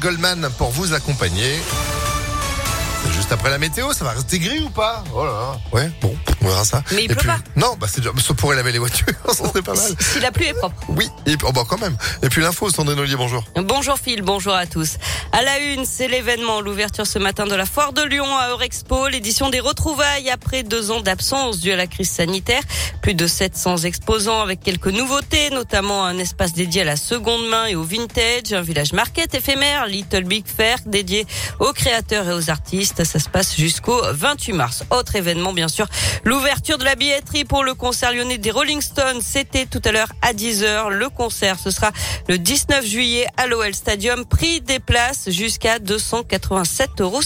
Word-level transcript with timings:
Goldman 0.00 0.48
pour 0.56 0.70
vous 0.70 0.94
accompagner. 0.94 1.60
Juste 3.12 3.32
après 3.32 3.50
la 3.50 3.58
météo, 3.58 3.92
ça 3.92 4.04
va 4.04 4.12
rester 4.12 4.38
gris 4.38 4.60
ou 4.60 4.70
pas? 4.70 5.04
Oh 5.14 5.24
là 5.24 5.32
là. 5.32 5.58
Ouais, 5.72 5.90
bon, 6.00 6.14
on 6.42 6.48
verra 6.48 6.64
ça. 6.64 6.82
Mais 6.92 7.04
il 7.04 7.10
Et 7.10 7.14
pleut 7.14 7.16
puis- 7.16 7.26
pas. 7.28 7.38
Non, 7.56 7.76
bah 7.78 7.86
c'est 7.90 8.02
ça 8.02 8.34
pourrait 8.34 8.56
laver 8.56 8.72
les 8.72 8.78
voitures, 8.78 9.06
ça 9.28 9.34
serait 9.48 9.62
pas 9.62 9.74
mal. 9.74 9.92
Si 9.98 10.20
la 10.20 10.30
pluie 10.30 10.46
est 10.46 10.54
propre. 10.54 10.76
Oui, 10.88 11.08
et 11.26 11.34
oh 11.44 11.52
bah 11.52 11.62
quand 11.68 11.78
même. 11.80 11.96
Et 12.22 12.28
puis 12.28 12.40
l'info, 12.42 12.70
Sandrine 12.70 12.98
Ollier, 12.98 13.16
bonjour. 13.16 13.44
Bonjour 13.56 13.98
Phil, 13.98 14.22
bonjour 14.22 14.54
à 14.54 14.66
tous. 14.66 14.96
À 15.32 15.42
la 15.42 15.58
une, 15.58 15.84
c'est 15.84 16.08
l'événement, 16.08 16.60
l'ouverture 16.60 17.06
ce 17.06 17.18
matin 17.18 17.46
de 17.46 17.54
la 17.54 17.66
foire 17.66 17.92
de 17.92 18.02
Lyon 18.02 18.26
à 18.36 18.50
Eurexpo, 18.50 19.08
l'édition 19.08 19.50
des 19.50 19.60
retrouvailles 19.60 20.30
après 20.30 20.62
deux 20.62 20.90
ans 20.90 21.00
d'absence 21.00 21.60
due 21.60 21.72
à 21.72 21.76
la 21.76 21.86
crise 21.86 22.10
sanitaire. 22.10 22.62
Plus 23.02 23.14
de 23.14 23.26
700 23.26 23.78
exposants 23.78 24.40
avec 24.42 24.60
quelques 24.60 24.88
nouveautés, 24.88 25.50
notamment 25.50 26.04
un 26.04 26.18
espace 26.18 26.52
dédié 26.52 26.82
à 26.82 26.84
la 26.84 26.96
seconde 26.96 27.48
main 27.48 27.66
et 27.66 27.74
au 27.76 27.82
vintage, 27.82 28.52
un 28.52 28.60
village 28.60 28.92
market 28.92 29.34
éphémère, 29.34 29.86
Little 29.86 30.24
Big 30.24 30.44
Fair 30.46 30.78
dédié 30.86 31.26
aux 31.60 31.72
créateurs 31.72 32.28
et 32.28 32.32
aux 32.34 32.50
artistes. 32.50 33.04
Ça 33.04 33.18
se 33.18 33.28
passe 33.28 33.56
jusqu'au 33.56 34.00
28 34.12 34.52
mars. 34.52 34.84
Autre 34.90 35.16
événement, 35.16 35.52
bien 35.52 35.68
sûr, 35.68 35.86
l'ouverture 36.30 36.78
de 36.78 36.84
la 36.84 36.94
billetterie 36.94 37.44
pour 37.44 37.64
le 37.64 37.74
concert 37.74 38.12
lyonnais 38.12 38.38
des 38.38 38.52
Rolling 38.52 38.80
Stones. 38.80 39.20
C'était 39.20 39.66
tout 39.66 39.82
à 39.84 39.90
l'heure 39.90 40.12
à 40.22 40.32
10h. 40.32 40.90
Le 40.90 41.08
concert, 41.08 41.58
ce 41.58 41.72
sera 41.72 41.90
le 42.28 42.38
19 42.38 42.86
juillet 42.86 43.26
à 43.36 43.48
l'OL 43.48 43.74
Stadium. 43.74 44.24
Prix 44.24 44.60
des 44.60 44.78
places 44.78 45.28
jusqu'à 45.30 45.80
287,50 45.80 47.02
euros. 47.02 47.20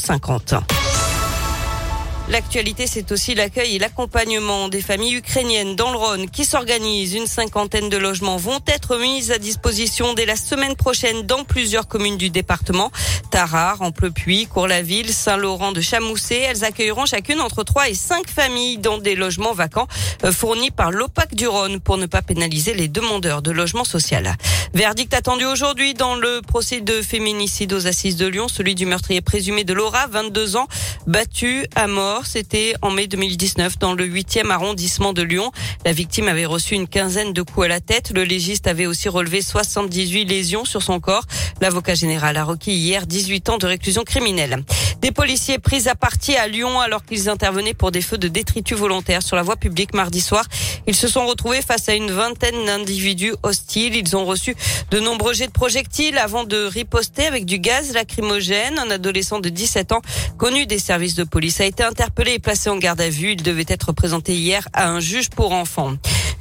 L'actualité, 2.30 2.86
c'est 2.86 3.12
aussi 3.12 3.34
l'accueil 3.34 3.76
et 3.76 3.78
l'accompagnement 3.78 4.68
des 4.68 4.80
familles 4.80 5.16
ukrainiennes 5.16 5.76
dans 5.76 5.90
le 5.90 5.98
Rhône 5.98 6.30
qui 6.30 6.46
s'organisent. 6.46 7.14
Une 7.14 7.26
cinquantaine 7.26 7.90
de 7.90 7.98
logements 7.98 8.38
vont 8.38 8.60
être 8.66 8.96
mis 8.96 9.30
à 9.30 9.36
disposition 9.36 10.14
dès 10.14 10.24
la 10.24 10.36
semaine 10.36 10.74
prochaine 10.74 11.24
dans 11.24 11.44
plusieurs 11.44 11.86
communes 11.86 12.16
du 12.16 12.30
département. 12.30 12.90
Tarare, 13.34 13.82
Amplepuis, 13.82 14.46
Cours-la-Ville, 14.46 15.12
Saint-Laurent 15.12 15.72
de 15.72 15.80
Chamousset. 15.80 16.38
Elles 16.38 16.62
accueilleront 16.62 17.04
chacune 17.04 17.40
entre 17.40 17.64
3 17.64 17.88
et 17.88 17.94
5 17.94 18.28
familles 18.28 18.78
dans 18.78 18.98
des 18.98 19.16
logements 19.16 19.52
vacants 19.52 19.88
euh, 20.22 20.30
fournis 20.30 20.70
par 20.70 20.92
l'OPAC 20.92 21.34
du 21.34 21.48
Rhône 21.48 21.80
pour 21.80 21.96
ne 21.96 22.06
pas 22.06 22.22
pénaliser 22.22 22.74
les 22.74 22.86
demandeurs 22.86 23.42
de 23.42 23.50
logement 23.50 23.82
social. 23.82 24.36
Verdict 24.72 25.14
attendu 25.14 25.44
aujourd'hui 25.46 25.94
dans 25.94 26.14
le 26.14 26.42
procès 26.46 26.80
de 26.80 27.02
féminicide 27.02 27.72
aux 27.72 27.88
assises 27.88 28.14
de 28.14 28.26
Lyon, 28.28 28.46
celui 28.46 28.76
du 28.76 28.86
meurtrier 28.86 29.20
présumé 29.20 29.64
de 29.64 29.74
Laura, 29.74 30.06
22 30.06 30.56
ans, 30.56 30.68
battu 31.08 31.66
à 31.74 31.88
mort. 31.88 32.26
C'était 32.26 32.74
en 32.82 32.92
mai 32.92 33.08
2019 33.08 33.80
dans 33.80 33.94
le 33.94 34.06
8e 34.06 34.50
arrondissement 34.50 35.12
de 35.12 35.22
Lyon. 35.22 35.50
La 35.84 35.92
victime 35.92 36.28
avait 36.28 36.46
reçu 36.46 36.74
une 36.76 36.86
quinzaine 36.86 37.32
de 37.32 37.42
coups 37.42 37.66
à 37.66 37.68
la 37.68 37.80
tête. 37.80 38.12
Le 38.14 38.22
légiste 38.22 38.68
avait 38.68 38.86
aussi 38.86 39.08
relevé 39.08 39.42
78 39.42 40.24
lésions 40.24 40.64
sur 40.64 40.84
son 40.84 41.00
corps. 41.00 41.24
L'avocat 41.60 41.94
général 41.94 42.36
a 42.36 42.44
requis 42.44 42.72
hier 42.72 43.08
18 43.08 43.23
ans 43.48 43.58
de 43.58 43.66
réclusion 43.66 44.04
criminelle. 44.04 44.62
Des 45.00 45.12
policiers 45.12 45.58
pris 45.58 45.88
à 45.88 45.94
partie 45.94 46.36
à 46.36 46.46
Lyon 46.48 46.80
alors 46.80 47.04
qu'ils 47.04 47.28
intervenaient 47.28 47.74
pour 47.74 47.90
des 47.90 48.00
feux 48.00 48.18
de 48.18 48.28
détritus 48.28 48.78
volontaires 48.78 49.22
sur 49.22 49.36
la 49.36 49.42
voie 49.42 49.56
publique 49.56 49.94
mardi 49.94 50.20
soir. 50.20 50.44
Ils 50.86 50.94
se 50.94 51.08
sont 51.08 51.26
retrouvés 51.26 51.62
face 51.62 51.88
à 51.88 51.94
une 51.94 52.10
vingtaine 52.10 52.64
d'individus 52.64 53.34
hostiles. 53.42 53.96
Ils 53.96 54.16
ont 54.16 54.24
reçu 54.24 54.54
de 54.90 55.00
nombreux 55.00 55.34
jets 55.34 55.46
de 55.46 55.52
projectiles 55.52 56.18
avant 56.18 56.44
de 56.44 56.64
riposter 56.64 57.26
avec 57.26 57.44
du 57.44 57.58
gaz 57.58 57.92
lacrymogène. 57.92 58.78
Un 58.78 58.90
adolescent 58.90 59.40
de 59.40 59.48
17 59.48 59.92
ans 59.92 60.02
connu 60.38 60.66
des 60.66 60.78
services 60.78 61.14
de 61.14 61.24
police 61.24 61.60
a 61.60 61.64
été 61.64 61.82
interpellé 61.82 62.34
et 62.34 62.38
placé 62.38 62.70
en 62.70 62.76
garde 62.76 63.00
à 63.00 63.08
vue. 63.08 63.32
Il 63.32 63.42
devait 63.42 63.66
être 63.68 63.92
présenté 63.92 64.34
hier 64.34 64.68
à 64.72 64.88
un 64.88 65.00
juge 65.00 65.30
pour 65.30 65.52
enfants. 65.52 65.94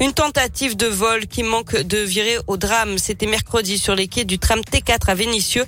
Une 0.04 0.12
tentative 0.12 0.76
de 0.76 0.88
vol 0.88 1.28
qui 1.28 1.44
manque 1.44 1.78
de 1.78 1.98
virer 2.00 2.36
au 2.48 2.58
drame. 2.58 2.98
C'était 2.98 3.26
mercredi 3.26 3.78
sur 3.78 3.96
les 3.96 4.10
quais 4.10 4.26
du 4.26 4.38
tram 4.38 4.60
T4 4.60 5.10
à 5.10 5.16
Vénissieux. 5.16 5.64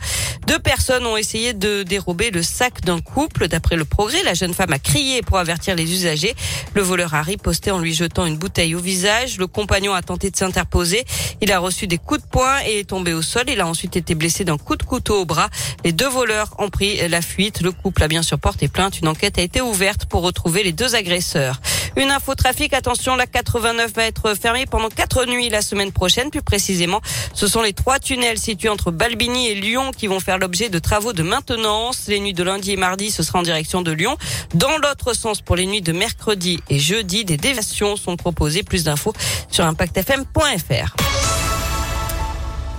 Deux 0.45 0.59
personnes 0.59 1.05
ont 1.05 1.16
essayé 1.16 1.53
de 1.53 1.83
dérober 1.83 2.31
le 2.31 2.44
sac 2.44 2.81
d'un 2.81 3.00
couple. 3.00 3.47
D'après 3.47 3.77
le 3.77 3.86
progrès, 3.86 4.23
la 4.23 4.33
jeune 4.33 4.53
femme 4.53 4.73
a 4.73 4.77
crié 4.77 5.22
pour 5.22 5.38
avertir 5.38 5.77
les 5.77 5.89
usagers. 5.89 6.36
Le 6.73 6.81
voleur 6.81 7.14
a 7.14 7.22
riposté 7.22 7.72
en 7.72 7.80
lui 7.80 7.94
jetant 7.94 8.25
une 8.25 8.36
bouteille 8.36 8.76
au 8.76 8.80
visage. 8.80 9.37
Le 9.37 9.48
compagnon 9.48 9.93
a 9.93 10.02
tenté 10.02 10.32
de 10.32 10.36
s'interposer. 10.36 11.05
Il 11.39 11.54
a 11.54 11.60
reçu 11.60 11.87
des 11.87 11.98
coups 11.98 12.21
de 12.21 12.27
poing 12.27 12.60
et 12.67 12.80
est 12.80 12.89
tombé 12.89 13.14
au 13.14 13.21
sol. 13.21 13.45
Il 13.48 13.61
a 13.61 13.67
ensuite 13.67 13.95
été 13.95 14.15
blessé 14.15 14.43
d'un 14.43 14.58
coup 14.58 14.76
de 14.76 14.83
couteau 14.83 15.21
au 15.21 15.26
bras. 15.26 15.49
Les 15.86 15.93
deux 15.93 16.10
voleurs 16.10 16.55
ont 16.60 16.70
pris 16.70 17.08
la 17.08 17.21
fuite. 17.21 17.61
Le 17.61 17.71
couple 17.71 18.04
a 18.04 18.10
bien 18.10 18.21
sûr 18.21 18.37
porté 18.37 18.67
plainte. 18.67 18.99
Une 18.99 19.08
enquête 19.08 19.39
a 19.39 19.42
été 19.42 19.61
ouverte 19.61 20.08
pour 20.08 20.23
retrouver 20.23 20.61
les 20.61 20.73
deux 20.73 20.93
agresseurs. 20.93 21.61
Une 21.98 22.11
info 22.11 22.36
trafic, 22.36 22.73
attention, 22.73 23.16
la 23.16 23.26
89 23.26 23.94
va 23.94 24.04
être 24.04 24.33
fermée 24.33 24.66
pendant 24.66 24.89
quatre 24.89 25.26
nuits 25.26 25.50
la 25.50 25.61
semaine 25.61 25.94
prochaine. 25.94 26.30
Plus 26.30 26.42
précisément, 26.42 27.00
ce 27.33 27.48
sont 27.48 27.61
les 27.61 27.72
trois 27.72 28.00
tunnels 28.00 28.38
situés 28.38 28.70
entre 28.70 28.92
Balbini 28.92 29.48
et 29.48 29.56
Lyon 29.56 29.92
qui 29.95 30.08
vont 30.08 30.20
faire 30.20 30.38
l'objet 30.38 30.70
de 30.70 30.80
travaux 30.80 31.14
de 31.14 31.23
maintenance. 31.23 32.08
Les 32.08 32.20
nuits 32.20 32.34
de 32.34 32.44
lundi 32.44 32.72
et 32.72 32.78
mardi, 32.78 33.11
ce 33.11 33.23
sera 33.23 33.39
en 33.39 33.44
direction 33.44 33.82
de 33.82 33.92
Lyon. 33.92 34.17
Dans 34.54 34.78
l'autre 34.78 35.16
sens, 35.16 35.42
pour 35.42 35.55
les 35.55 35.66
nuits 35.66 35.82
de 35.82 35.94
mercredi 35.94 36.60
et 36.70 36.80
jeudi, 36.80 37.23
des 37.23 37.38
déviations 37.38 37.95
sont 37.95 38.17
proposées. 38.17 38.64
Plus 38.64 38.84
d'infos 38.84 39.14
sur 39.50 39.66
impactfm.fr. 39.66 41.05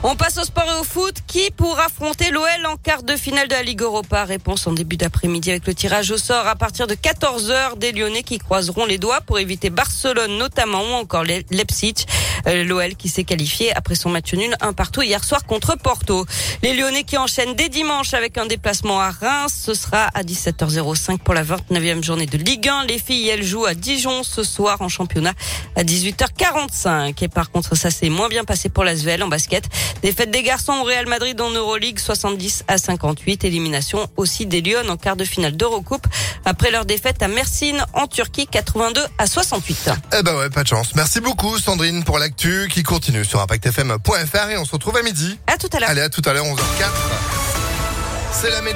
On 0.03 0.15
passe 0.15 0.39
au 0.39 0.45
sport 0.45 0.65
et 0.71 0.81
au 0.81 0.85
foot. 0.85 1.17
Qui 1.27 1.51
pour 1.51 1.81
affronter 1.81 2.31
l'OL 2.31 2.47
en 2.67 2.77
quart 2.77 3.03
de 3.03 3.17
finale 3.17 3.49
de 3.49 3.55
la 3.55 3.63
Ligue 3.65 3.81
Europa? 3.83 4.25
Réponse 4.25 4.67
en 4.69 4.73
début 4.73 4.97
d'après-midi 4.97 5.51
avec 5.51 5.67
le 5.67 5.75
tirage 5.75 6.13
au 6.13 6.17
sort 6.17 6.47
à 6.47 6.55
partir 6.55 6.87
de 6.87 6.95
14h 6.95 7.77
des 7.79 7.91
Lyonnais 7.91 8.23
qui 8.23 8.39
croiseront 8.39 8.87
les 8.87 8.99
doigts 8.99 9.21
pour 9.23 9.41
éviter 9.41 9.69
Barcelone 9.69 10.39
notamment 10.39 10.83
ou 10.83 10.93
encore 10.95 11.25
Le- 11.25 11.43
Leipzig. 11.51 11.95
Euh, 12.47 12.63
L'OL 12.63 12.95
qui 12.95 13.09
s'est 13.09 13.25
qualifié 13.25 13.75
après 13.75 13.97
son 13.97 14.11
match 14.11 14.33
nul 14.35 14.55
un 14.61 14.73
partout 14.73 15.03
hier 15.03 15.25
soir 15.25 15.45
contre 15.45 15.77
Porto. 15.77 16.25
Les 16.63 16.75
Lyonnais 16.75 17.03
qui 17.03 17.17
enchaînent 17.19 17.55
dès 17.57 17.69
dimanche 17.69 18.15
avec 18.15 18.39
un 18.39 18.47
déplacement 18.47 19.01
à 19.01 19.11
Reims. 19.11 19.63
Ce 19.65 19.75
sera 19.75 20.05
à 20.15 20.23
17h05 20.23 21.19
pour 21.19 21.35
la 21.35 21.43
29e 21.43 22.05
journée 22.05 22.27
de 22.27 22.39
Ligue 22.39 22.69
1. 22.69 22.85
Les 22.85 22.99
filles, 23.01 23.29
elles 23.29 23.43
jouent 23.43 23.67
à 23.67 23.75
Dijon 23.75 24.23
ce 24.23 24.45
soir 24.45 24.81
en 24.83 24.89
championnat 24.89 25.33
à 25.75 25.83
18h45. 25.83 27.25
Et 27.25 27.29
par 27.29 27.51
contre, 27.51 27.75
ça 27.77 27.91
s'est 27.91 28.09
moins 28.11 28.29
bien 28.29 28.45
passé 28.45 28.69
pour 28.69 28.85
l'Asvel 28.85 29.25
en 29.25 29.29
basket. 29.29 29.65
Défaite 30.03 30.31
des 30.31 30.43
garçons 30.43 30.73
au 30.73 30.85
Real 30.85 31.07
Madrid 31.07 31.41
en 31.41 31.51
Euroleague 31.51 31.99
70 31.99 32.65
à 32.69 32.79
58. 32.79 33.45
Élimination 33.45 34.09
aussi 34.17 34.47
des 34.47 34.61
Lyon 34.61 34.89
en 34.89 34.97
quart 34.97 35.17
de 35.17 35.25
finale 35.25 35.57
d'Eurocoupe 35.57 36.07
après 36.45 36.71
leur 36.71 36.85
défaite 36.85 37.23
à 37.23 37.29
Mersin 37.29 37.79
en 37.95 38.07
Turquie 38.07 38.47
82 38.47 39.01
à 39.19 39.27
68. 39.27 39.91
Eh 40.19 40.23
ben 40.23 40.37
ouais, 40.37 40.51
pas 40.51 40.63
de 40.63 40.69
chance. 40.69 40.95
Merci 40.95 41.21
beaucoup, 41.21 41.59
Sandrine, 41.59 42.05
pour 42.05 42.19
l'actu 42.19 42.69
qui 42.73 42.83
continue 42.83 43.25
sur 43.25 43.41
impactfm.fr 43.41 44.51
et 44.51 44.57
on 44.59 44.65
se 44.65 44.73
retrouve 44.73 44.97
à 44.97 45.03
midi. 45.03 45.39
À 45.47 45.57
tout 45.57 45.69
à 45.73 45.81
l'heure. 45.81 45.91
Allez, 45.91 46.03
à 46.03 46.09
tout 46.09 46.23
à 46.25 46.33
l'heure, 46.33 46.45
11h04. 46.45 46.57
C'est 48.33 48.51
la. 48.51 48.61